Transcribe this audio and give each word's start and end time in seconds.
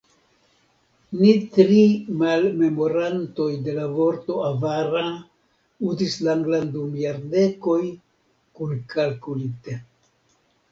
Ni 1.17 1.33
tri 1.57 1.81
malmemorantoj 2.21 3.49
de 3.67 3.75
la 3.81 3.85
vorto 3.99 4.39
"avara" 4.49 5.05
uzis 5.91 6.17
la 6.29 6.35
anglan 6.37 6.73
dum 6.79 6.99
jardekoj, 7.05 7.79
kunkalkulite. 8.59 9.81